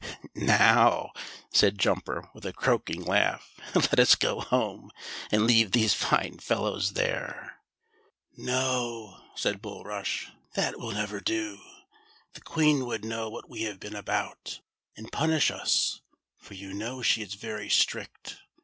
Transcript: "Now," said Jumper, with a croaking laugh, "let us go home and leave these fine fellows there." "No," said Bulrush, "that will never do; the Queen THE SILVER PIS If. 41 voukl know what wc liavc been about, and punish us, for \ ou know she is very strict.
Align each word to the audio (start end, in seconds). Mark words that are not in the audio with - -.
"Now," 0.33 1.11
said 1.53 1.77
Jumper, 1.77 2.27
with 2.33 2.43
a 2.47 2.53
croaking 2.53 3.03
laugh, 3.03 3.59
"let 3.75 3.99
us 3.99 4.15
go 4.15 4.39
home 4.41 4.89
and 5.31 5.45
leave 5.45 5.73
these 5.73 5.93
fine 5.93 6.39
fellows 6.39 6.93
there." 6.93 7.59
"No," 8.35 9.21
said 9.35 9.61
Bulrush, 9.61 10.29
"that 10.55 10.79
will 10.79 10.89
never 10.89 11.19
do; 11.21 11.59
the 12.33 12.41
Queen 12.41 12.79
THE 12.79 12.85
SILVER 12.85 12.89
PIS 12.89 12.95
If. 12.95 13.01
41 13.03 13.11
voukl 13.11 13.15
know 13.23 13.29
what 13.29 13.45
wc 13.51 13.59
liavc 13.61 13.79
been 13.79 13.95
about, 13.95 14.59
and 14.97 15.11
punish 15.11 15.51
us, 15.51 16.01
for 16.35 16.55
\ 16.55 16.55
ou 16.55 16.73
know 16.73 17.03
she 17.03 17.21
is 17.21 17.35
very 17.35 17.69
strict. 17.69 18.37